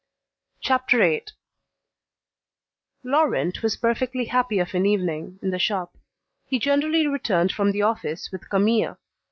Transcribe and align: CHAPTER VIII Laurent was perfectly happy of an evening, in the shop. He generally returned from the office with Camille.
CHAPTER 0.61 0.97
VIII 0.97 1.25
Laurent 3.03 3.61
was 3.61 3.75
perfectly 3.77 4.25
happy 4.25 4.57
of 4.57 4.73
an 4.73 4.87
evening, 4.87 5.37
in 5.43 5.51
the 5.51 5.59
shop. 5.59 5.95
He 6.47 6.57
generally 6.57 7.05
returned 7.05 7.51
from 7.51 7.71
the 7.71 7.83
office 7.83 8.31
with 8.31 8.49
Camille. 8.49 8.97